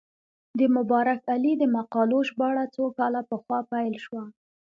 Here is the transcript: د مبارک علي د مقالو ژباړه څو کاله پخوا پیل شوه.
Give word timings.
د 0.59 0.61
مبارک 0.75 1.19
علي 1.33 1.53
د 1.57 1.63
مقالو 1.77 2.17
ژباړه 2.29 2.65
څو 2.75 2.83
کاله 2.97 3.21
پخوا 3.29 3.59
پیل 3.71 3.95
شوه. 4.05 4.23